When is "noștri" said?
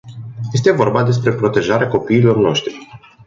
2.37-2.87